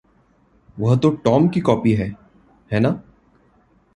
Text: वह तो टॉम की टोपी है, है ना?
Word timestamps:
वह 0.79 0.95
तो 0.97 1.09
टॉम 1.09 1.47
की 1.49 1.61
टोपी 1.61 1.93
है, 1.93 2.17
है 2.71 2.79
ना? 2.79 3.01